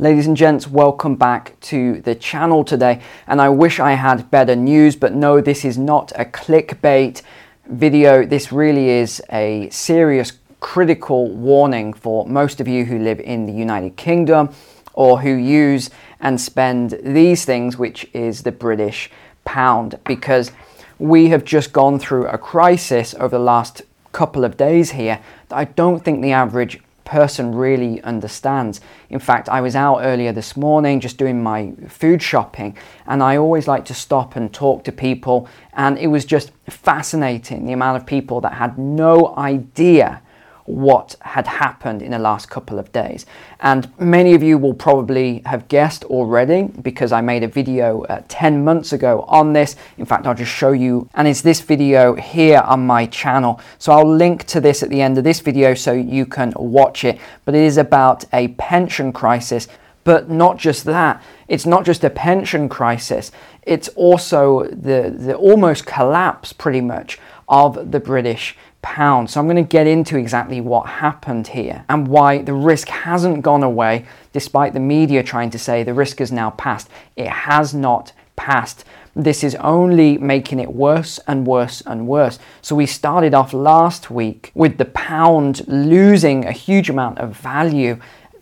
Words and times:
Ladies 0.00 0.26
and 0.26 0.34
gents, 0.34 0.66
welcome 0.66 1.14
back 1.14 1.60
to 1.60 2.00
the 2.00 2.14
channel 2.14 2.64
today. 2.64 3.02
And 3.26 3.38
I 3.38 3.50
wish 3.50 3.78
I 3.78 3.92
had 3.92 4.30
better 4.30 4.56
news, 4.56 4.96
but 4.96 5.12
no, 5.12 5.42
this 5.42 5.62
is 5.62 5.76
not 5.76 6.10
a 6.16 6.24
clickbait 6.24 7.20
video. 7.66 8.24
This 8.24 8.50
really 8.50 8.88
is 8.88 9.20
a 9.30 9.68
serious 9.68 10.32
critical 10.58 11.28
warning 11.28 11.92
for 11.92 12.26
most 12.26 12.62
of 12.62 12.66
you 12.66 12.86
who 12.86 12.98
live 12.98 13.20
in 13.20 13.44
the 13.44 13.52
United 13.52 13.96
Kingdom 13.96 14.54
or 14.94 15.20
who 15.20 15.34
use 15.34 15.90
and 16.18 16.40
spend 16.40 16.98
these 17.02 17.44
things, 17.44 17.76
which 17.76 18.08
is 18.14 18.42
the 18.42 18.52
British 18.52 19.10
pound, 19.44 19.98
because 20.06 20.50
we 20.98 21.28
have 21.28 21.44
just 21.44 21.74
gone 21.74 21.98
through 21.98 22.26
a 22.28 22.38
crisis 22.38 23.14
over 23.16 23.36
the 23.36 23.38
last 23.38 23.82
couple 24.12 24.46
of 24.46 24.56
days 24.56 24.92
here 24.92 25.20
that 25.50 25.56
I 25.56 25.64
don't 25.64 26.02
think 26.02 26.22
the 26.22 26.32
average 26.32 26.80
person 27.10 27.52
really 27.52 28.00
understands. 28.02 28.80
In 29.08 29.18
fact, 29.18 29.48
I 29.48 29.60
was 29.60 29.74
out 29.74 29.98
earlier 30.02 30.32
this 30.32 30.56
morning 30.56 31.00
just 31.00 31.18
doing 31.18 31.42
my 31.42 31.72
food 31.88 32.22
shopping, 32.22 32.76
and 33.04 33.20
I 33.20 33.36
always 33.36 33.66
like 33.66 33.84
to 33.86 33.94
stop 33.94 34.36
and 34.36 34.54
talk 34.54 34.84
to 34.84 34.92
people, 34.92 35.48
and 35.72 35.98
it 35.98 36.06
was 36.06 36.24
just 36.24 36.52
fascinating 36.68 37.66
the 37.66 37.72
amount 37.72 37.96
of 37.96 38.06
people 38.06 38.40
that 38.42 38.52
had 38.52 38.78
no 38.78 39.34
idea 39.36 40.22
what 40.70 41.16
had 41.20 41.46
happened 41.46 42.02
in 42.02 42.12
the 42.12 42.18
last 42.18 42.48
couple 42.48 42.78
of 42.78 42.90
days. 42.92 43.26
And 43.60 43.90
many 43.98 44.34
of 44.34 44.42
you 44.42 44.56
will 44.58 44.74
probably 44.74 45.42
have 45.46 45.68
guessed 45.68 46.04
already 46.04 46.64
because 46.64 47.12
I 47.12 47.20
made 47.20 47.42
a 47.42 47.48
video 47.48 48.02
uh, 48.02 48.22
10 48.28 48.64
months 48.64 48.92
ago 48.92 49.24
on 49.28 49.52
this. 49.52 49.76
In 49.98 50.06
fact, 50.06 50.26
I'll 50.26 50.34
just 50.34 50.52
show 50.52 50.72
you, 50.72 51.08
and 51.14 51.26
it's 51.26 51.42
this 51.42 51.60
video 51.60 52.14
here 52.14 52.60
on 52.60 52.86
my 52.86 53.06
channel. 53.06 53.60
So 53.78 53.92
I'll 53.92 54.16
link 54.16 54.44
to 54.44 54.60
this 54.60 54.82
at 54.82 54.90
the 54.90 55.02
end 55.02 55.18
of 55.18 55.24
this 55.24 55.40
video 55.40 55.74
so 55.74 55.92
you 55.92 56.26
can 56.26 56.52
watch 56.56 57.04
it. 57.04 57.18
But 57.44 57.54
it 57.54 57.62
is 57.62 57.76
about 57.76 58.24
a 58.32 58.48
pension 58.48 59.12
crisis. 59.12 59.68
But 60.04 60.30
not 60.30 60.56
just 60.56 60.84
that, 60.84 61.22
it's 61.46 61.66
not 61.66 61.84
just 61.84 62.04
a 62.04 62.10
pension 62.10 62.68
crisis, 62.68 63.30
it's 63.62 63.88
also 63.88 64.64
the, 64.64 65.14
the 65.14 65.34
almost 65.36 65.84
collapse, 65.84 66.52
pretty 66.54 66.80
much, 66.80 67.18
of 67.48 67.90
the 67.90 68.00
British 68.00 68.56
pound. 68.82 69.30
So 69.30 69.40
I'm 69.40 69.46
going 69.46 69.56
to 69.56 69.62
get 69.62 69.86
into 69.86 70.16
exactly 70.16 70.60
what 70.60 70.86
happened 70.86 71.48
here 71.48 71.84
and 71.88 72.08
why 72.08 72.38
the 72.38 72.54
risk 72.54 72.88
hasn't 72.88 73.42
gone 73.42 73.62
away 73.62 74.06
despite 74.32 74.72
the 74.72 74.80
media 74.80 75.22
trying 75.22 75.50
to 75.50 75.58
say 75.58 75.82
the 75.82 75.94
risk 75.94 76.18
has 76.18 76.32
now 76.32 76.50
passed. 76.50 76.88
It 77.16 77.28
has 77.28 77.74
not 77.74 78.12
passed. 78.36 78.84
This 79.14 79.42
is 79.42 79.54
only 79.56 80.18
making 80.18 80.60
it 80.60 80.72
worse 80.72 81.18
and 81.26 81.46
worse 81.46 81.82
and 81.82 82.06
worse. 82.06 82.38
So 82.62 82.76
we 82.76 82.86
started 82.86 83.34
off 83.34 83.52
last 83.52 84.10
week 84.10 84.52
with 84.54 84.78
the 84.78 84.84
pound 84.84 85.66
losing 85.66 86.46
a 86.46 86.52
huge 86.52 86.88
amount 86.88 87.18
of 87.18 87.36
value 87.36 87.98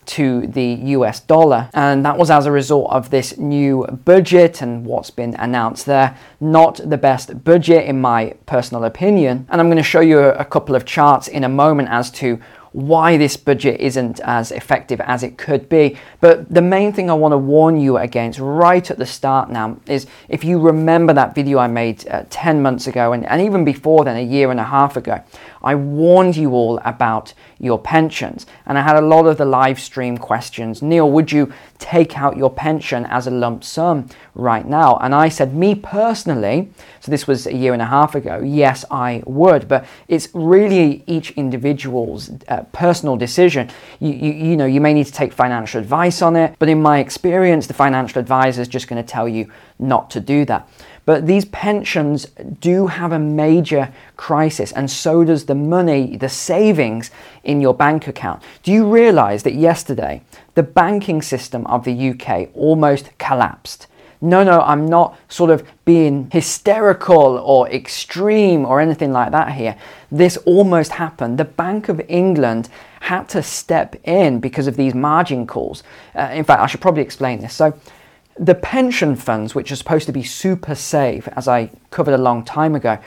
to 0.09 0.47
the 0.47 0.65
US 0.97 1.19
dollar. 1.19 1.69
And 1.73 2.03
that 2.05 2.17
was 2.17 2.31
as 2.31 2.45
a 2.45 2.51
result 2.51 2.89
of 2.91 3.11
this 3.11 3.37
new 3.37 3.85
budget 3.85 4.61
and 4.61 4.85
what's 4.85 5.11
been 5.11 5.35
announced 5.35 5.85
there. 5.85 6.17
Not 6.39 6.81
the 6.83 6.97
best 6.97 7.43
budget, 7.43 7.85
in 7.85 8.01
my 8.01 8.33
personal 8.47 8.85
opinion. 8.85 9.45
And 9.49 9.61
I'm 9.61 9.67
going 9.67 9.77
to 9.77 9.83
show 9.83 10.01
you 10.01 10.19
a, 10.19 10.49
couple 10.49 10.75
of 10.75 10.83
charts 10.83 11.27
in 11.27 11.43
a 11.43 11.49
moment 11.49 11.89
as 11.89 12.09
to 12.09 12.39
why 12.71 13.17
this 13.17 13.37
budget 13.37 13.79
isn't 13.79 14.19
as 14.21 14.51
effective 14.51 14.99
as 15.01 15.21
it 15.21 15.37
could 15.37 15.69
be. 15.69 15.97
But 16.21 16.51
the 16.53 16.61
main 16.61 16.91
thing 16.91 17.09
I 17.09 17.13
want 17.13 17.33
to 17.33 17.37
warn 17.37 17.79
you 17.79 17.97
against 17.97 18.39
right 18.39 18.89
at 18.89 18.97
the 18.97 19.05
start 19.05 19.49
now 19.49 19.77
is 19.87 20.07
if 20.27 20.43
you 20.43 20.59
remember 20.59 21.13
that 21.13 21.35
video 21.35 21.59
I 21.59 21.67
made 21.67 22.07
uh, 22.07 22.25
10 22.29 22.61
months 22.61 22.87
ago 22.87 23.13
and, 23.13 23.25
and 23.25 23.41
even 23.41 23.63
before 23.63 24.03
then, 24.05 24.17
a 24.17 24.21
year 24.21 24.51
and 24.51 24.59
a 24.59 24.63
half 24.63 24.97
ago, 24.97 25.23
I 25.61 25.75
warned 25.75 26.37
you 26.37 26.51
all 26.51 26.79
about 26.85 27.33
your 27.59 27.79
pensions. 27.79 28.45
And 28.65 28.77
I 28.77 28.81
had 28.81 28.95
a 28.95 29.01
lot 29.01 29.25
of 29.25 29.37
the 29.37 29.45
live 29.45 29.79
stream 29.79 30.17
questions. 30.17 30.81
Neil, 30.81 31.09
would 31.09 31.31
you 31.31 31.51
take 31.77 32.17
out 32.17 32.37
your 32.37 32.49
pension 32.49 33.05
as 33.05 33.27
a 33.27 33.31
lump 33.31 33.63
sum 33.63 34.07
right 34.35 34.65
now? 34.65 34.97
And 34.97 35.13
I 35.13 35.29
said, 35.29 35.53
me 35.53 35.75
personally, 35.75 36.71
so 36.99 37.11
this 37.11 37.27
was 37.27 37.47
a 37.47 37.53
year 37.53 37.73
and 37.73 37.81
a 37.81 37.85
half 37.85 38.15
ago, 38.15 38.41
yes, 38.43 38.85
I 38.89 39.23
would. 39.25 39.67
But 39.67 39.85
it's 40.07 40.29
really 40.33 41.03
each 41.07 41.31
individual's 41.31 42.31
uh, 42.47 42.63
personal 42.71 43.17
decision. 43.17 43.69
You, 43.99 44.13
you, 44.13 44.31
you 44.33 44.57
know, 44.57 44.65
you 44.65 44.81
may 44.81 44.93
need 44.93 45.07
to 45.07 45.11
take 45.11 45.33
financial 45.33 45.79
advice 45.81 46.21
on 46.21 46.35
it. 46.35 46.55
But 46.59 46.69
in 46.69 46.81
my 46.81 46.99
experience, 46.99 47.67
the 47.67 47.73
financial 47.73 48.19
advisor 48.19 48.61
is 48.61 48.67
just 48.67 48.87
going 48.87 49.03
to 49.03 49.07
tell 49.07 49.27
you 49.27 49.51
not 49.77 50.09
to 50.11 50.19
do 50.19 50.45
that. 50.45 50.69
But 51.09 51.25
these 51.25 51.45
pensions 51.45 52.25
do 52.59 52.85
have 52.85 53.11
a 53.11 53.17
major 53.17 53.91
crisis, 54.15 54.71
and 54.71 54.91
so 54.91 55.23
does 55.23 55.45
the 55.45 55.55
money, 55.55 56.15
the 56.17 56.29
savings 56.29 57.09
in 57.43 57.61
your 57.61 57.73
bank 57.73 58.07
account. 58.07 58.43
Do 58.61 58.71
you 58.71 58.87
realize 58.87 59.41
that 59.41 59.55
yesterday 59.55 60.21
the 60.53 60.61
banking 60.61 61.23
system 61.23 61.65
of 61.65 61.83
the 61.83 62.09
UK 62.11 62.49
almost 62.53 63.09
collapsed? 63.17 63.87
No, 64.21 64.43
no, 64.43 64.61
I'm 64.61 64.85
not 64.85 65.17
sort 65.29 65.49
of 65.49 65.67
being 65.83 66.29
hysterical 66.31 67.39
or 67.39 67.67
extreme 67.69 68.63
or 68.63 68.79
anything 68.79 69.11
like 69.11 69.31
that 69.31 69.53
here. 69.53 69.77
This 70.11 70.37
almost 70.45 70.91
happened. 70.91 71.39
The 71.39 71.45
Bank 71.45 71.89
of 71.89 71.99
England 72.07 72.69
had 72.99 73.27
to 73.29 73.41
step 73.41 73.95
in 74.03 74.39
because 74.39 74.67
of 74.67 74.77
these 74.77 74.93
margin 74.93 75.47
calls. 75.47 75.81
Uh, 76.13 76.29
in 76.33 76.43
fact, 76.43 76.61
I 76.61 76.67
should 76.67 76.81
probably 76.81 77.01
explain 77.01 77.41
this. 77.41 77.55
So, 77.55 77.73
the 78.39 78.55
pension 78.55 79.15
funds, 79.15 79.53
which 79.53 79.71
are 79.71 79.75
supposed 79.75 80.05
to 80.05 80.13
be 80.13 80.23
super 80.23 80.73
safe, 80.73 81.27
as 81.35 81.47
I 81.47 81.69
covered 81.91 82.13
a 82.13 82.17
long 82.17 82.43
time 82.45 82.73
ago, 82.73 82.97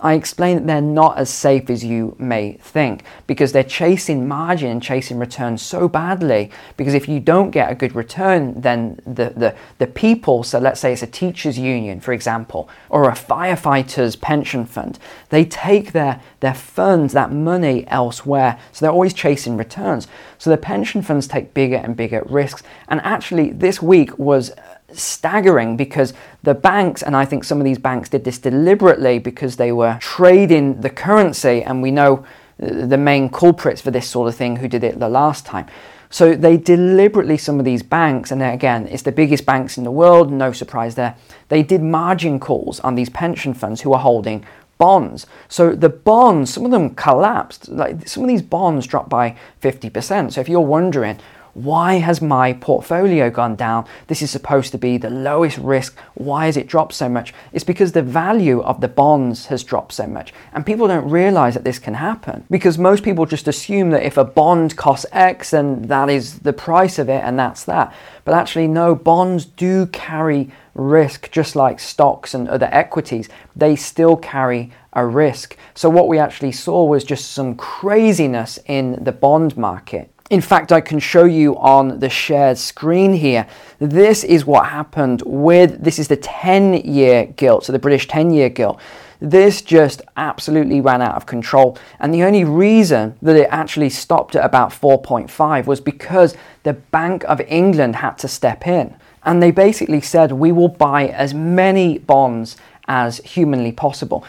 I 0.00 0.14
explained 0.14 0.60
that 0.60 0.66
they're 0.66 0.80
not 0.80 1.18
as 1.18 1.28
safe 1.28 1.68
as 1.70 1.84
you 1.84 2.14
may 2.20 2.52
think 2.52 3.02
because 3.26 3.50
they're 3.50 3.64
chasing 3.64 4.28
margin 4.28 4.70
and 4.70 4.82
chasing 4.82 5.18
return 5.18 5.58
so 5.58 5.88
badly. 5.88 6.52
Because 6.76 6.94
if 6.94 7.08
you 7.08 7.18
don't 7.18 7.50
get 7.50 7.70
a 7.70 7.74
good 7.74 7.96
return, 7.96 8.60
then 8.60 9.00
the, 9.04 9.30
the, 9.30 9.56
the 9.78 9.88
people, 9.88 10.44
so 10.44 10.60
let's 10.60 10.78
say 10.78 10.92
it's 10.92 11.02
a 11.02 11.06
teachers' 11.06 11.58
union, 11.58 12.00
for 12.00 12.12
example, 12.12 12.68
or 12.90 13.08
a 13.08 13.12
firefighter's 13.12 14.14
pension 14.14 14.64
fund, 14.64 15.00
they 15.30 15.44
take 15.44 15.90
their, 15.92 16.20
their 16.40 16.54
funds, 16.54 17.12
that 17.12 17.32
money 17.32 17.84
elsewhere. 17.88 18.58
So 18.72 18.84
they're 18.84 18.92
always 18.92 19.14
chasing 19.14 19.56
returns. 19.56 20.06
So 20.38 20.50
the 20.50 20.56
pension 20.56 21.02
funds 21.02 21.26
take 21.26 21.54
bigger 21.54 21.76
and 21.76 21.96
bigger 21.96 22.22
risks. 22.26 22.62
And 22.86 23.00
actually, 23.00 23.50
this 23.50 23.82
week 23.82 24.16
was 24.16 24.52
staggering 24.92 25.76
because 25.76 26.14
the 26.42 26.54
banks, 26.54 27.02
and 27.02 27.16
I 27.16 27.24
think 27.24 27.44
some 27.44 27.58
of 27.58 27.64
these 27.64 27.78
banks 27.78 28.08
did 28.08 28.24
this 28.24 28.38
deliberately 28.38 29.18
because 29.18 29.56
they 29.56 29.72
were 29.72 29.98
trading 30.00 30.80
the 30.80 30.90
currency, 30.90 31.62
and 31.62 31.82
we 31.82 31.90
know 31.90 32.24
uh, 32.62 32.86
the 32.86 32.98
main 32.98 33.28
culprits 33.28 33.80
for 33.80 33.90
this 33.90 34.08
sort 34.08 34.28
of 34.28 34.34
thing 34.34 34.56
who 34.56 34.68
did 34.68 34.84
it 34.84 34.98
the 34.98 35.08
last 35.08 35.44
time. 35.44 35.66
So 36.10 36.34
they 36.34 36.56
deliberately, 36.56 37.36
some 37.36 37.58
of 37.58 37.66
these 37.66 37.82
banks, 37.82 38.30
and 38.30 38.42
again, 38.42 38.88
it's 38.88 39.02
the 39.02 39.12
biggest 39.12 39.44
banks 39.44 39.76
in 39.76 39.84
the 39.84 39.90
world, 39.90 40.32
no 40.32 40.52
surprise 40.52 40.94
there, 40.94 41.16
they 41.48 41.62
did 41.62 41.82
margin 41.82 42.40
calls 42.40 42.80
on 42.80 42.94
these 42.94 43.10
pension 43.10 43.52
funds 43.52 43.82
who 43.82 43.92
are 43.92 44.00
holding 44.00 44.44
bonds. 44.78 45.26
So 45.48 45.74
the 45.74 45.88
bonds, 45.88 46.52
some 46.54 46.64
of 46.64 46.70
them 46.70 46.94
collapsed. 46.94 47.68
Like 47.68 48.08
some 48.08 48.22
of 48.22 48.28
these 48.28 48.42
bonds 48.42 48.86
dropped 48.86 49.10
by 49.10 49.36
50%. 49.60 50.32
So 50.32 50.40
if 50.40 50.48
you're 50.48 50.60
wondering, 50.60 51.18
why 51.64 51.94
has 51.94 52.22
my 52.22 52.52
portfolio 52.52 53.30
gone 53.30 53.56
down? 53.56 53.84
This 54.06 54.22
is 54.22 54.30
supposed 54.30 54.70
to 54.70 54.78
be 54.78 54.96
the 54.96 55.10
lowest 55.10 55.58
risk. 55.58 55.98
Why 56.14 56.46
has 56.46 56.56
it 56.56 56.68
dropped 56.68 56.94
so 56.94 57.08
much? 57.08 57.34
It's 57.52 57.64
because 57.64 57.92
the 57.92 58.02
value 58.02 58.60
of 58.60 58.80
the 58.80 58.86
bonds 58.86 59.46
has 59.46 59.64
dropped 59.64 59.92
so 59.92 60.06
much. 60.06 60.32
And 60.52 60.64
people 60.64 60.86
don't 60.86 61.10
realize 61.10 61.54
that 61.54 61.64
this 61.64 61.80
can 61.80 61.94
happen 61.94 62.44
because 62.48 62.78
most 62.78 63.02
people 63.02 63.26
just 63.26 63.48
assume 63.48 63.90
that 63.90 64.04
if 64.04 64.16
a 64.16 64.24
bond 64.24 64.76
costs 64.76 65.06
X, 65.10 65.50
then 65.50 65.82
that 65.82 66.08
is 66.08 66.38
the 66.40 66.52
price 66.52 66.96
of 66.96 67.08
it 67.08 67.24
and 67.24 67.36
that's 67.36 67.64
that. 67.64 67.92
But 68.24 68.34
actually, 68.34 68.68
no, 68.68 68.94
bonds 68.94 69.44
do 69.44 69.86
carry 69.86 70.52
risk 70.74 71.30
just 71.32 71.56
like 71.56 71.80
stocks 71.80 72.34
and 72.34 72.48
other 72.48 72.68
equities. 72.70 73.28
They 73.56 73.74
still 73.74 74.16
carry 74.16 74.72
a 74.92 75.04
risk. 75.04 75.56
So, 75.74 75.90
what 75.90 76.08
we 76.08 76.18
actually 76.18 76.52
saw 76.52 76.84
was 76.84 77.04
just 77.04 77.32
some 77.32 77.56
craziness 77.56 78.58
in 78.66 79.02
the 79.02 79.12
bond 79.12 79.56
market. 79.56 80.12
In 80.30 80.42
fact, 80.42 80.72
I 80.72 80.82
can 80.82 80.98
show 80.98 81.24
you 81.24 81.56
on 81.56 82.00
the 82.00 82.10
shared 82.10 82.58
screen 82.58 83.14
here. 83.14 83.46
This 83.78 84.24
is 84.24 84.44
what 84.44 84.66
happened 84.66 85.22
with, 85.24 85.82
this 85.82 85.98
is 85.98 86.08
the 86.08 86.16
10 86.16 86.74
year 86.74 87.24
gilt, 87.24 87.64
so 87.64 87.72
the 87.72 87.78
British 87.78 88.06
10 88.08 88.32
year 88.32 88.50
gilt. 88.50 88.78
This 89.20 89.62
just 89.62 90.02
absolutely 90.18 90.82
ran 90.82 91.00
out 91.00 91.16
of 91.16 91.24
control. 91.24 91.78
And 91.98 92.12
the 92.12 92.24
only 92.24 92.44
reason 92.44 93.16
that 93.22 93.36
it 93.36 93.48
actually 93.50 93.88
stopped 93.88 94.36
at 94.36 94.44
about 94.44 94.70
4.5 94.70 95.64
was 95.64 95.80
because 95.80 96.36
the 96.62 96.74
Bank 96.74 97.24
of 97.24 97.40
England 97.40 97.96
had 97.96 98.18
to 98.18 98.28
step 98.28 98.66
in. 98.66 98.94
And 99.24 99.42
they 99.42 99.50
basically 99.50 100.02
said, 100.02 100.30
we 100.32 100.52
will 100.52 100.68
buy 100.68 101.08
as 101.08 101.32
many 101.32 101.98
bonds 101.98 102.58
as 102.86 103.18
humanly 103.18 103.72
possible. 103.72 104.24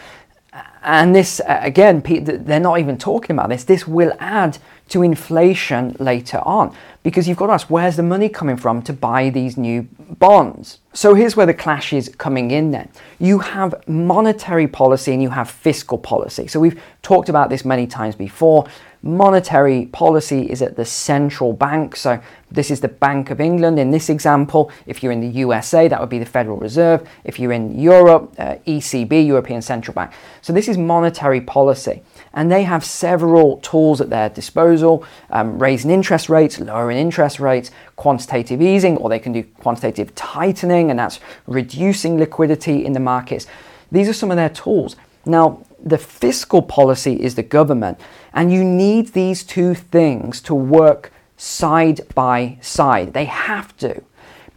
And 0.82 1.14
this, 1.14 1.42
again, 1.46 2.02
they're 2.02 2.58
not 2.58 2.80
even 2.80 2.96
talking 2.96 3.36
about 3.36 3.50
this. 3.50 3.64
This 3.64 3.86
will 3.86 4.12
add 4.18 4.58
to 4.90 5.02
inflation 5.02 5.96
later 5.98 6.38
on 6.44 6.74
because 7.02 7.26
you've 7.26 7.38
got 7.38 7.46
to 7.46 7.52
ask 7.52 7.70
where's 7.70 7.96
the 7.96 8.02
money 8.02 8.28
coming 8.28 8.56
from 8.56 8.82
to 8.82 8.92
buy 8.92 9.30
these 9.30 9.56
new 9.56 9.88
bonds. 10.18 10.80
So 10.92 11.14
here's 11.14 11.36
where 11.36 11.46
the 11.46 11.54
clash 11.54 11.92
is 11.92 12.08
coming 12.18 12.50
in 12.50 12.72
then. 12.72 12.88
You 13.18 13.38
have 13.38 13.74
monetary 13.88 14.66
policy 14.66 15.12
and 15.12 15.22
you 15.22 15.30
have 15.30 15.50
fiscal 15.50 15.96
policy. 15.96 16.46
So 16.46 16.60
we've 16.60 16.80
talked 17.02 17.28
about 17.28 17.48
this 17.48 17.64
many 17.64 17.86
times 17.86 18.14
before. 18.14 18.66
monetary 19.02 19.86
policy 19.86 20.42
is 20.50 20.60
at 20.60 20.76
the 20.76 20.84
central 20.84 21.52
bank. 21.52 21.96
So 21.96 22.20
this 22.50 22.70
is 22.70 22.80
the 22.80 22.88
Bank 22.88 23.30
of 23.30 23.40
England 23.40 23.78
in 23.78 23.90
this 23.90 24.10
example. 24.10 24.70
If 24.86 25.02
you're 25.02 25.12
in 25.12 25.20
the 25.20 25.38
USA, 25.38 25.88
that 25.88 25.98
would 26.00 26.10
be 26.10 26.18
the 26.18 26.26
Federal 26.26 26.58
Reserve. 26.58 27.08
If 27.24 27.38
you're 27.38 27.52
in 27.52 27.78
Europe, 27.78 28.34
uh, 28.38 28.56
ECB, 28.66 29.26
European 29.26 29.62
Central 29.62 29.94
Bank. 29.94 30.12
So 30.42 30.52
this 30.52 30.68
is 30.68 30.76
monetary 30.76 31.40
policy. 31.40 32.02
And 32.32 32.50
they 32.50 32.62
have 32.62 32.84
several 32.84 33.56
tools 33.58 34.00
at 34.00 34.10
their 34.10 34.28
disposal 34.28 35.04
um, 35.30 35.58
raising 35.58 35.90
interest 35.90 36.28
rates, 36.28 36.60
lowering 36.60 36.98
interest 36.98 37.40
rates, 37.40 37.70
quantitative 37.96 38.62
easing, 38.62 38.96
or 38.98 39.08
they 39.08 39.18
can 39.18 39.32
do 39.32 39.42
quantitative 39.42 40.14
tightening, 40.14 40.90
and 40.90 40.98
that's 40.98 41.18
reducing 41.46 42.18
liquidity 42.18 42.84
in 42.84 42.92
the 42.92 43.00
markets. 43.00 43.46
These 43.90 44.08
are 44.08 44.12
some 44.14 44.30
of 44.30 44.36
their 44.36 44.48
tools. 44.48 44.96
Now, 45.26 45.64
the 45.82 45.98
fiscal 45.98 46.62
policy 46.62 47.14
is 47.14 47.34
the 47.34 47.42
government, 47.42 47.98
and 48.32 48.52
you 48.52 48.64
need 48.64 49.08
these 49.08 49.42
two 49.42 49.74
things 49.74 50.40
to 50.42 50.54
work 50.54 51.12
side 51.36 52.00
by 52.14 52.58
side. 52.60 53.12
They 53.12 53.24
have 53.24 53.76
to. 53.78 54.02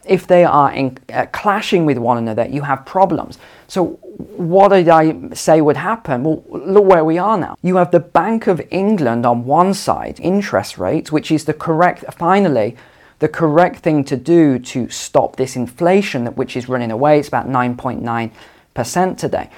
If 0.06 0.28
they 0.28 0.44
are 0.44 0.72
in, 0.72 0.98
uh, 1.14 1.28
clashing 1.32 1.86
with 1.86 1.98
one 1.98 2.18
another, 2.18 2.46
you 2.48 2.62
have 2.62 2.86
problems. 2.86 3.38
So, 3.68 4.00
what 4.38 4.70
did 4.70 4.90
I 4.90 5.30
say 5.34 5.62
would 5.62 5.78
happen? 5.78 6.24
Well, 6.24 6.44
look 6.50 6.86
where 6.86 7.06
we 7.06 7.18
are 7.18 7.38
now. 7.38 7.56
You 7.62 7.78
have 7.78 7.92
the 7.92 8.00
Bank 8.00 8.48
of 8.48 8.62
England 8.70 9.26
on 9.26 9.46
one 9.46 9.74
side, 9.74 10.20
interest 10.20 10.78
rates, 10.78 11.12
which 11.12 11.32
is 11.32 11.46
the 11.46 11.54
correct, 11.54 12.04
finally, 12.14 12.76
the 13.20 13.30
correct 13.30 13.80
thing 13.80 14.04
to 14.06 14.18
do 14.18 14.60
to 14.60 14.90
stop 14.90 15.38
this 15.38 15.56
inflation, 15.56 16.28
which 16.36 16.58
is 16.58 16.68
running 16.68 16.92
away. 16.92 17.20
It's 17.20 17.30
about 17.30 17.48
9.9% 17.48 19.18
today 19.18 19.50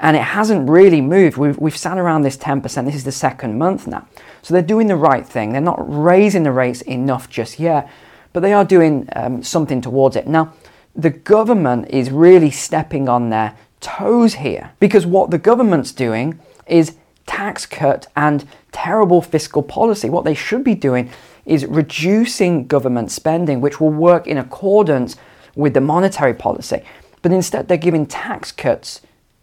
and 0.00 0.16
it 0.16 0.22
hasn't 0.22 0.68
really 0.68 1.00
moved. 1.00 1.36
We've, 1.36 1.58
we've 1.58 1.76
sat 1.76 1.98
around 1.98 2.22
this 2.22 2.36
10%. 2.36 2.62
This 2.84 2.94
is 2.94 3.04
the 3.04 3.12
second 3.12 3.58
month 3.58 3.86
now. 3.86 4.06
So 4.42 4.54
they're 4.54 4.62
doing 4.62 4.86
the 4.86 4.96
right 4.96 5.26
thing. 5.26 5.52
They're 5.52 5.60
not 5.60 5.78
raising 5.88 6.44
the 6.44 6.52
rates 6.52 6.82
enough 6.82 7.28
just 7.28 7.58
yet, 7.58 7.90
but 8.38 8.42
they 8.42 8.52
are 8.52 8.64
doing 8.64 9.08
um, 9.16 9.42
something 9.42 9.80
towards 9.80 10.14
it. 10.14 10.28
Now, 10.28 10.52
the 10.94 11.10
government 11.10 11.88
is 11.90 12.12
really 12.12 12.52
stepping 12.52 13.08
on 13.08 13.30
their 13.30 13.56
toes 13.80 14.34
here 14.34 14.70
because 14.78 15.04
what 15.04 15.32
the 15.32 15.38
government's 15.38 15.90
doing 15.90 16.38
is 16.68 16.94
tax 17.26 17.66
cut 17.66 18.06
and 18.14 18.46
terrible 18.70 19.20
fiscal 19.22 19.60
policy. 19.60 20.08
What 20.08 20.24
they 20.24 20.34
should 20.34 20.62
be 20.62 20.76
doing 20.76 21.10
is 21.46 21.66
reducing 21.66 22.68
government 22.68 23.10
spending, 23.10 23.60
which 23.60 23.80
will 23.80 23.90
work 23.90 24.28
in 24.28 24.38
accordance 24.38 25.16
with 25.56 25.74
the 25.74 25.80
monetary 25.80 26.34
policy. 26.34 26.84
But 27.22 27.32
instead, 27.32 27.66
they're 27.66 27.76
giving 27.76 28.06
tax 28.06 28.52
cuts 28.52 29.00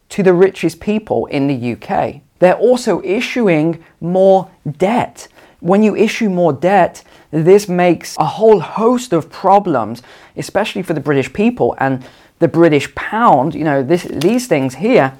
to 0.08 0.22
the 0.22 0.32
richest 0.32 0.80
people 0.80 1.26
in 1.26 1.48
the 1.48 1.72
UK. 1.74 2.22
They're 2.38 2.56
also 2.56 3.02
issuing 3.02 3.84
more 4.00 4.50
debt. 4.78 5.28
When 5.60 5.82
you 5.82 5.96
issue 5.96 6.28
more 6.28 6.52
debt, 6.52 7.02
this 7.30 7.68
makes 7.68 8.16
a 8.18 8.24
whole 8.24 8.60
host 8.60 9.12
of 9.12 9.30
problems, 9.30 10.02
especially 10.36 10.82
for 10.82 10.94
the 10.94 11.00
British 11.00 11.32
people 11.32 11.74
and 11.78 12.04
the 12.38 12.48
British 12.48 12.94
pound, 12.94 13.54
you 13.54 13.64
know, 13.64 13.82
this, 13.82 14.04
these 14.04 14.46
things 14.46 14.76
here, 14.76 15.16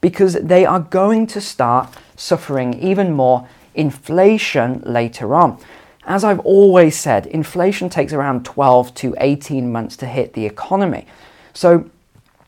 because 0.00 0.34
they 0.34 0.66
are 0.66 0.80
going 0.80 1.26
to 1.28 1.40
start 1.40 1.94
suffering 2.16 2.74
even 2.74 3.12
more 3.12 3.48
inflation 3.74 4.82
later 4.84 5.34
on. 5.34 5.58
As 6.04 6.24
I've 6.24 6.40
always 6.40 6.98
said, 6.98 7.26
inflation 7.26 7.88
takes 7.88 8.12
around 8.12 8.44
12 8.44 8.94
to 8.94 9.14
18 9.18 9.70
months 9.70 9.96
to 9.98 10.06
hit 10.06 10.32
the 10.34 10.46
economy. 10.46 11.06
So 11.52 11.90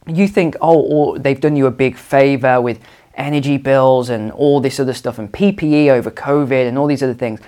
you 0.07 0.29
think, 0.29 0.57
oh, 0.61 1.19
they've 1.19 1.41
done 1.41 1.57
you 1.57 1.67
a 1.67 1.71
big 1.71 1.97
favor 1.97 2.61
with 2.61 2.81
energy 3.15 3.57
bills 3.57 4.09
and 4.09 4.33
all 4.33 4.61
this 4.61 4.81
other 4.81 4.95
stuff 4.95 5.19
and 5.19 5.31
PPE 5.33 5.89
over 5.89 6.11
COVID 6.11 6.67
and 6.69 6.79
all 6.79 6.87
these 6.87 7.03
other 7.03 7.15
things. 7.15 7.41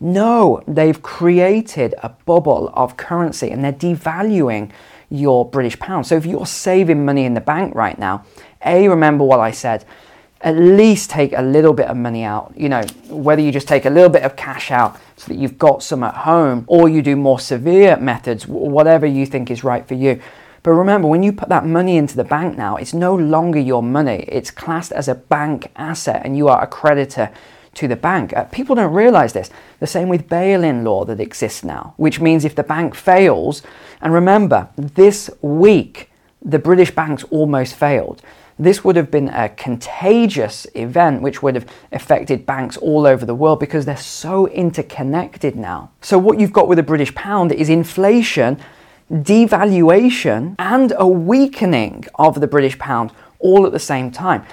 No, 0.00 0.62
they've 0.66 1.00
created 1.02 1.94
a 2.02 2.08
bubble 2.08 2.70
of 2.74 2.96
currency 2.96 3.50
and 3.50 3.62
they're 3.62 3.72
devaluing 3.72 4.70
your 5.10 5.44
British 5.44 5.78
pound. 5.78 6.06
So 6.06 6.16
if 6.16 6.24
you're 6.24 6.46
saving 6.46 7.04
money 7.04 7.24
in 7.24 7.34
the 7.34 7.40
bank 7.40 7.74
right 7.74 7.98
now, 7.98 8.24
A, 8.64 8.88
remember 8.88 9.24
what 9.24 9.40
I 9.40 9.50
said, 9.50 9.84
at 10.42 10.56
least 10.56 11.10
take 11.10 11.34
a 11.34 11.42
little 11.42 11.74
bit 11.74 11.88
of 11.88 11.96
money 11.96 12.24
out. 12.24 12.54
You 12.56 12.70
know, 12.70 12.82
whether 13.08 13.42
you 13.42 13.52
just 13.52 13.68
take 13.68 13.84
a 13.84 13.90
little 13.90 14.08
bit 14.08 14.22
of 14.22 14.36
cash 14.36 14.70
out 14.70 14.98
so 15.16 15.26
that 15.28 15.38
you've 15.38 15.58
got 15.58 15.82
some 15.82 16.02
at 16.02 16.14
home 16.14 16.64
or 16.66 16.88
you 16.88 17.02
do 17.02 17.14
more 17.14 17.38
severe 17.38 17.96
methods, 17.98 18.46
whatever 18.46 19.06
you 19.06 19.26
think 19.26 19.50
is 19.50 19.62
right 19.62 19.86
for 19.86 19.94
you. 19.94 20.20
But 20.62 20.72
remember, 20.72 21.08
when 21.08 21.22
you 21.22 21.32
put 21.32 21.48
that 21.48 21.64
money 21.64 21.96
into 21.96 22.16
the 22.16 22.24
bank 22.24 22.56
now, 22.56 22.76
it's 22.76 22.92
no 22.92 23.14
longer 23.14 23.58
your 23.58 23.82
money. 23.82 24.24
It's 24.28 24.50
classed 24.50 24.92
as 24.92 25.08
a 25.08 25.14
bank 25.14 25.70
asset 25.76 26.22
and 26.24 26.36
you 26.36 26.48
are 26.48 26.62
a 26.62 26.66
creditor 26.66 27.30
to 27.74 27.88
the 27.88 27.96
bank. 27.96 28.36
Uh, 28.36 28.44
people 28.44 28.74
don't 28.74 28.92
realize 28.92 29.32
this. 29.32 29.50
The 29.78 29.86
same 29.86 30.08
with 30.08 30.28
bail 30.28 30.62
in 30.62 30.84
law 30.84 31.04
that 31.04 31.20
exists 31.20 31.64
now, 31.64 31.94
which 31.96 32.20
means 32.20 32.44
if 32.44 32.54
the 32.54 32.62
bank 32.62 32.94
fails, 32.94 33.62
and 34.00 34.12
remember, 34.12 34.68
this 34.76 35.30
week, 35.40 36.10
the 36.42 36.58
British 36.58 36.90
banks 36.90 37.24
almost 37.30 37.74
failed. 37.74 38.22
This 38.58 38.84
would 38.84 38.96
have 38.96 39.10
been 39.10 39.28
a 39.28 39.48
contagious 39.48 40.66
event 40.74 41.22
which 41.22 41.42
would 41.42 41.54
have 41.54 41.66
affected 41.92 42.44
banks 42.44 42.76
all 42.76 43.06
over 43.06 43.24
the 43.24 43.34
world 43.34 43.58
because 43.58 43.86
they're 43.86 43.96
so 43.96 44.48
interconnected 44.48 45.56
now. 45.56 45.92
So, 46.02 46.18
what 46.18 46.38
you've 46.38 46.52
got 46.52 46.68
with 46.68 46.76
the 46.76 46.82
British 46.82 47.14
pound 47.14 47.52
is 47.52 47.70
inflation 47.70 48.60
devaluation 49.10 50.54
and 50.58 50.92
a 50.96 51.06
weakening 51.06 52.04
of 52.14 52.40
the 52.40 52.46
British 52.46 52.78
pound 52.78 53.12
all 53.38 53.66
at 53.66 53.72
the 53.72 53.78
same 53.78 54.10
time. 54.10 54.44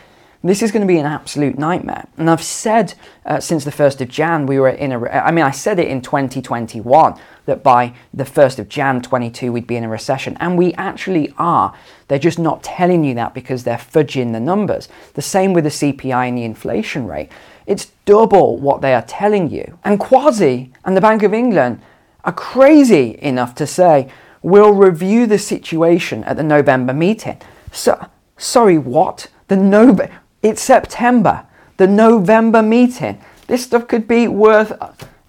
This 0.43 0.61
is 0.61 0.71
going 0.71 0.81
to 0.81 0.87
be 0.87 0.99
an 0.99 1.05
absolute 1.05 1.57
nightmare. 1.57 2.07
And 2.15 2.29
I've 2.29 2.43
said 2.43 2.93
uh, 3.25 3.39
since 3.39 3.65
the 3.65 3.71
1st 3.71 4.01
of 4.01 4.07
Jan, 4.07 4.45
we 4.45 4.59
were 4.59 4.69
in 4.69 4.91
a, 4.91 5.09
I 5.09 5.31
mean, 5.31 5.43
I 5.43 5.51
said 5.51 5.77
it 5.79 5.87
in 5.87 6.01
2021 6.01 7.19
that 7.47 7.63
by 7.63 7.93
the 8.13 8.23
1st 8.23 8.59
of 8.59 8.69
Jan 8.69 9.01
22, 9.01 9.51
we'd 9.51 9.67
be 9.67 9.75
in 9.75 9.83
a 9.83 9.89
recession. 9.89 10.37
And 10.39 10.57
we 10.57 10.73
actually 10.75 11.33
are. 11.37 11.75
They're 12.07 12.19
just 12.19 12.39
not 12.39 12.63
telling 12.63 13.03
you 13.03 13.15
that 13.15 13.33
because 13.33 13.63
they're 13.63 13.77
fudging 13.77 14.31
the 14.31 14.39
numbers. 14.39 14.87
The 15.15 15.21
same 15.21 15.53
with 15.53 15.63
the 15.63 15.69
CPI 15.69 16.29
and 16.29 16.37
the 16.37 16.43
inflation 16.43 17.07
rate. 17.07 17.29
It's 17.65 17.91
double 18.05 18.57
what 18.57 18.81
they 18.81 18.93
are 18.93 19.01
telling 19.01 19.49
you. 19.49 19.77
And 19.83 19.99
Kwasi 19.99 20.71
and 20.85 20.95
the 20.95 21.01
Bank 21.01 21.23
of 21.23 21.33
England 21.33 21.81
are 22.23 22.33
crazy 22.33 23.17
enough 23.21 23.55
to 23.55 23.67
say, 23.67 24.09
We'll 24.41 24.73
review 24.73 25.25
the 25.25 25.39
situation 25.39 26.23
at 26.23 26.37
the 26.37 26.43
November 26.43 26.93
meeting. 26.93 27.37
So, 27.71 28.07
sorry, 28.37 28.77
what? 28.77 29.27
The 29.47 29.55
Nov- 29.57 30.09
It's 30.41 30.61
September. 30.61 31.45
The 31.77 31.87
November 31.87 32.61
meeting. 32.61 33.19
This 33.47 33.63
stuff 33.63 33.87
could 33.87 34.07
be 34.07 34.27
worth, 34.27 34.71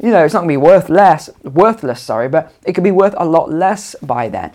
you 0.00 0.10
know, 0.10 0.24
it's 0.24 0.34
not 0.34 0.40
going 0.40 0.48
to 0.48 0.52
be 0.52 0.56
worth 0.56 0.88
less, 0.88 1.30
worthless, 1.44 2.00
sorry, 2.00 2.28
but 2.28 2.52
it 2.64 2.72
could 2.74 2.84
be 2.84 2.90
worth 2.90 3.14
a 3.16 3.24
lot 3.24 3.50
less 3.50 3.94
by 4.02 4.28
then. 4.28 4.52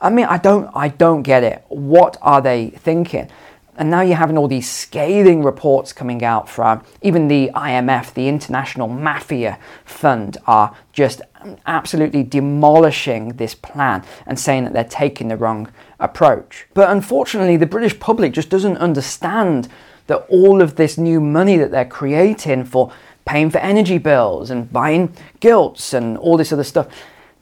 I 0.00 0.10
mean, 0.10 0.26
I 0.26 0.36
don't, 0.38 0.70
I 0.74 0.88
don't 0.88 1.22
get 1.22 1.42
it. 1.42 1.64
What 1.68 2.18
are 2.20 2.42
they 2.42 2.70
thinking? 2.70 3.28
And 3.76 3.90
now 3.90 4.00
you're 4.00 4.16
having 4.16 4.38
all 4.38 4.48
these 4.48 4.70
scathing 4.70 5.42
reports 5.42 5.92
coming 5.92 6.24
out 6.24 6.48
from 6.48 6.82
even 7.02 7.28
the 7.28 7.50
IMF, 7.54 8.14
the 8.14 8.28
International 8.28 8.88
Mafia 8.88 9.58
Fund, 9.84 10.38
are 10.46 10.74
just 10.92 11.20
absolutely 11.66 12.22
demolishing 12.22 13.30
this 13.36 13.54
plan 13.54 14.04
and 14.26 14.38
saying 14.38 14.64
that 14.64 14.72
they're 14.72 14.84
taking 14.84 15.28
the 15.28 15.36
wrong 15.36 15.70
approach. 16.00 16.66
But 16.74 16.90
unfortunately, 16.90 17.56
the 17.56 17.66
British 17.66 17.98
public 17.98 18.32
just 18.32 18.48
doesn't 18.48 18.78
understand 18.78 19.68
that 20.06 20.24
all 20.28 20.62
of 20.62 20.76
this 20.76 20.96
new 20.96 21.20
money 21.20 21.56
that 21.56 21.70
they're 21.70 21.84
creating 21.84 22.64
for 22.64 22.92
paying 23.24 23.50
for 23.50 23.58
energy 23.58 23.98
bills 23.98 24.50
and 24.50 24.72
buying 24.72 25.12
gilts 25.40 25.92
and 25.92 26.16
all 26.18 26.36
this 26.36 26.52
other 26.52 26.64
stuff. 26.64 26.86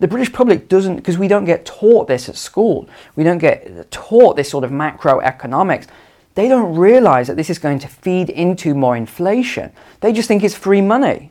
The 0.00 0.08
British 0.08 0.32
public 0.32 0.68
doesn't, 0.68 0.96
because 0.96 1.18
we 1.18 1.28
don't 1.28 1.44
get 1.44 1.64
taught 1.64 2.08
this 2.08 2.28
at 2.28 2.36
school. 2.36 2.88
We 3.14 3.22
don't 3.22 3.38
get 3.38 3.90
taught 3.90 4.36
this 4.36 4.50
sort 4.50 4.64
of 4.64 4.70
macroeconomics 4.70 5.86
they 6.34 6.48
don't 6.48 6.76
realize 6.76 7.28
that 7.28 7.36
this 7.36 7.50
is 7.50 7.58
going 7.58 7.78
to 7.80 7.88
feed 7.88 8.30
into 8.30 8.74
more 8.74 8.96
inflation. 8.96 9.72
They 10.00 10.12
just 10.12 10.28
think 10.28 10.42
it's 10.42 10.54
free 10.54 10.80
money. 10.80 11.30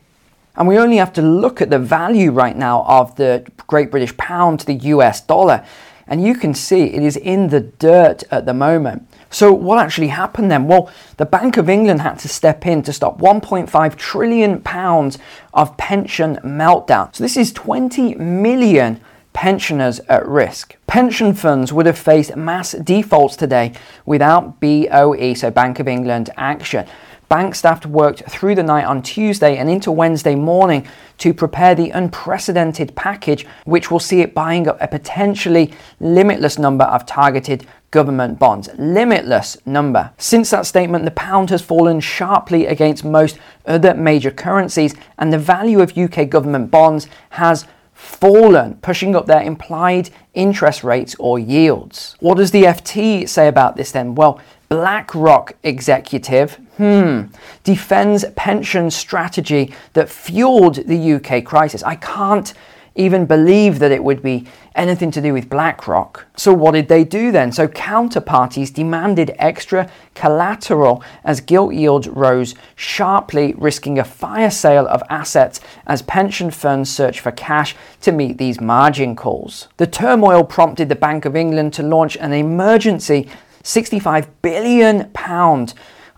And 0.55 0.67
we 0.67 0.77
only 0.77 0.97
have 0.97 1.13
to 1.13 1.21
look 1.21 1.61
at 1.61 1.69
the 1.69 1.79
value 1.79 2.31
right 2.31 2.55
now 2.55 2.83
of 2.87 3.15
the 3.15 3.45
Great 3.67 3.91
British 3.91 4.15
pound 4.17 4.59
to 4.61 4.65
the 4.65 4.75
US 4.75 5.19
dollar. 5.21 5.65
And 6.07 6.23
you 6.23 6.35
can 6.35 6.53
see 6.53 6.83
it 6.83 7.01
is 7.01 7.17
in 7.17 7.47
the 7.47 7.61
dirt 7.61 8.23
at 8.29 8.45
the 8.45 8.53
moment. 8.53 9.07
So, 9.29 9.51
what 9.51 9.79
actually 9.79 10.09
happened 10.09 10.51
then? 10.51 10.67
Well, 10.67 10.91
the 11.17 11.25
Bank 11.25 11.57
of 11.57 11.69
England 11.69 12.01
had 12.01 12.19
to 12.19 12.27
step 12.27 12.67
in 12.67 12.83
to 12.83 12.93
stop 12.93 13.17
1.5 13.17 13.95
trillion 13.95 14.61
pounds 14.61 15.17
of 15.53 15.75
pension 15.77 16.35
meltdown. 16.43 17.15
So, 17.15 17.23
this 17.23 17.35
is 17.35 17.51
20 17.51 18.15
million 18.15 19.01
pensioners 19.33 19.99
at 20.07 20.25
risk. 20.27 20.75
Pension 20.87 21.33
funds 21.33 21.73
would 21.73 21.85
have 21.85 21.97
faced 21.97 22.35
mass 22.35 22.71
defaults 22.71 23.35
today 23.35 23.73
without 24.05 24.59
BOE, 24.59 25.33
so 25.33 25.51
Bank 25.51 25.79
of 25.79 25.87
England, 25.87 26.29
action. 26.37 26.87
Bank 27.29 27.55
staff 27.55 27.83
worked 27.85 28.23
through 28.29 28.53
the 28.53 28.61
night 28.61 28.85
on 28.85 29.01
Tuesday 29.01 29.57
and 29.57 29.67
into 29.67 29.91
Wednesday 29.91 30.35
morning 30.35 30.85
to 31.17 31.33
prepare 31.33 31.73
the 31.73 31.89
unprecedented 31.89 32.95
package, 32.95 33.47
which 33.65 33.89
will 33.89 33.99
see 33.99 34.21
it 34.21 34.35
buying 34.35 34.67
up 34.67 34.77
a 34.79 34.87
potentially 34.87 35.73
limitless 35.99 36.59
number 36.59 36.85
of 36.85 37.05
targeted 37.07 37.65
government 37.89 38.37
bonds. 38.37 38.69
Limitless 38.77 39.57
number. 39.65 40.11
Since 40.17 40.51
that 40.51 40.65
statement, 40.65 41.05
the 41.05 41.11
pound 41.11 41.49
has 41.49 41.61
fallen 41.61 41.99
sharply 41.99 42.67
against 42.67 43.03
most 43.03 43.39
other 43.65 43.93
major 43.93 44.31
currencies, 44.31 44.93
and 45.17 45.33
the 45.33 45.39
value 45.39 45.81
of 45.81 45.97
UK 45.97 46.29
government 46.29 46.69
bonds 46.69 47.07
has 47.31 47.65
fallen, 48.23 48.75
pushing 48.75 49.17
up 49.17 49.25
their 49.25 49.41
implied 49.41 50.09
interest 50.33 50.81
rates 50.81 51.13
or 51.19 51.37
yields. 51.37 52.15
What 52.21 52.37
does 52.37 52.51
the 52.51 52.63
FT 52.63 53.27
say 53.27 53.49
about 53.49 53.75
this 53.75 53.91
then? 53.91 54.15
Well, 54.15 54.39
BlackRock 54.69 55.57
executive, 55.61 56.53
hmm, 56.77 57.23
defends 57.65 58.23
pension 58.37 58.89
strategy 58.91 59.73
that 59.91 60.07
fueled 60.07 60.75
the 60.87 61.15
UK 61.15 61.43
crisis. 61.43 61.83
I 61.83 61.95
can't 61.95 62.53
even 62.95 63.25
believe 63.25 63.79
that 63.79 63.91
it 63.91 64.03
would 64.03 64.21
be 64.21 64.45
anything 64.75 65.09
to 65.11 65.21
do 65.21 65.33
with 65.33 65.49
BlackRock. 65.49 66.25
So, 66.35 66.53
what 66.53 66.71
did 66.71 66.87
they 66.87 67.03
do 67.03 67.31
then? 67.31 67.51
So, 67.51 67.67
counterparties 67.67 68.73
demanded 68.73 69.35
extra 69.39 69.89
collateral 70.13 71.03
as 71.23 71.41
gilt 71.41 71.73
yields 71.73 72.07
rose 72.07 72.53
sharply, 72.75 73.53
risking 73.57 73.97
a 73.97 74.03
fire 74.03 74.51
sale 74.51 74.87
of 74.87 75.01
assets 75.09 75.59
as 75.87 76.01
pension 76.03 76.51
funds 76.51 76.91
search 76.91 77.19
for 77.19 77.31
cash 77.31 77.75
to 78.01 78.11
meet 78.11 78.37
these 78.37 78.61
margin 78.61 79.15
calls. 79.15 79.67
The 79.77 79.87
turmoil 79.87 80.43
prompted 80.43 80.89
the 80.89 80.95
Bank 80.95 81.25
of 81.25 81.35
England 81.35 81.73
to 81.73 81.83
launch 81.83 82.15
an 82.17 82.33
emergency 82.33 83.27
65 83.63 84.41
billion 84.41 85.09
pound 85.11 85.73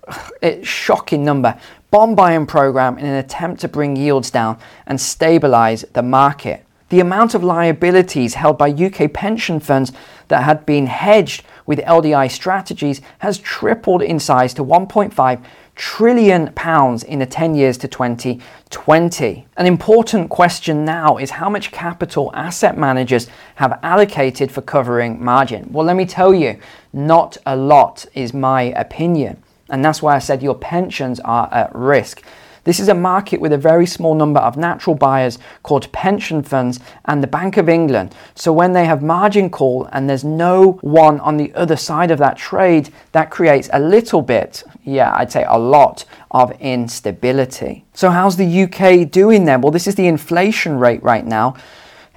eh, 0.42 0.62
shocking 0.64 1.24
number 1.24 1.58
bond 1.96 2.18
buying 2.18 2.46
program 2.46 2.98
in 2.98 3.06
an 3.06 3.16
attempt 3.16 3.62
to 3.62 3.70
bring 3.70 3.96
yields 3.96 4.30
down 4.30 4.58
and 4.86 5.00
stabilize 5.00 5.86
the 5.94 6.04
market 6.04 6.65
the 6.90 7.00
amount 7.00 7.34
of 7.34 7.44
liabilities 7.44 8.36
held 8.36 8.58
by 8.58 8.70
UK 8.70 9.12
pension 9.12 9.60
funds 9.60 9.92
that 10.28 10.44
had 10.44 10.66
been 10.66 10.88
hedged 10.88 11.44
with 11.66 11.80
LDI 11.80 12.30
strategies 12.30 13.02
has 13.20 13.40
tripled 13.40 14.02
in 14.02 14.20
size 14.20 14.54
to 14.54 14.64
1.5 14.64 15.44
trillion 15.76 16.54
pounds 16.54 17.04
in 17.04 17.20
the 17.20 17.26
10 17.26 17.54
years 17.56 17.78
to 17.78 17.88
2020. 17.88 19.48
An 19.58 19.66
important 19.66 20.30
question 20.30 20.86
now 20.86 21.18
is 21.18 21.32
how 21.32 21.50
much 21.50 21.72
capital 21.72 22.32
asset 22.34 22.78
managers 22.78 23.28
have 23.56 23.80
allocated 23.84 24.52
for 24.52 24.62
covering 24.62 25.24
margin. 25.24 25.68
Well, 25.72 25.86
let 25.86 25.96
me 25.96 26.06
tell 26.06 26.34
you, 26.34 26.60
not 26.94 27.38
a 27.46 27.56
lot 27.56 28.06
is 28.14 28.34
my 28.34 28.64
opinion. 28.64 29.42
And 29.70 29.84
that's 29.84 30.02
why 30.02 30.16
I 30.16 30.20
said 30.20 30.44
your 30.44 30.56
pensions 30.56 31.20
are 31.22 31.50
at 31.52 31.74
risk. 31.76 32.24
This 32.66 32.80
is 32.80 32.90
a 32.90 32.96
market 32.96 33.40
with 33.40 33.54
a 33.54 33.58
very 33.58 33.86
small 33.86 34.16
number 34.16 34.40
of 34.40 34.58
natural 34.58 34.96
buyers 34.96 35.38
called 35.62 35.92
pension 35.92 36.42
funds 36.42 36.80
and 37.06 37.22
the 37.22 37.28
Bank 37.28 37.58
of 37.58 37.70
England. 37.70 38.16
So 38.34 38.52
when 38.52 38.74
they 38.74 38.86
have 38.86 39.04
margin 39.04 39.52
call 39.52 39.88
and 39.94 40.10
there's 40.10 40.24
no 40.24 40.74
one 40.82 41.20
on 41.20 41.38
the 41.38 41.54
other 41.54 41.76
side 41.78 42.10
of 42.10 42.18
that 42.20 42.38
trade, 42.38 42.90
that 43.12 43.30
creates 43.30 43.70
a 43.72 43.80
little 43.80 44.24
bit, 44.24 44.64
yeah, 44.84 45.14
I'd 45.16 45.32
say 45.32 45.46
a 45.48 45.60
lot 45.60 46.06
of 46.32 46.52
instability. 46.60 47.86
So 47.94 48.10
how's 48.10 48.36
the 48.36 48.64
UK 48.64 49.12
doing 49.12 49.46
then? 49.46 49.62
Well, 49.62 49.72
this 49.72 49.88
is 49.88 49.94
the 49.94 50.08
inflation 50.08 50.80
rate 50.80 51.04
right 51.04 51.26
now. 51.26 51.56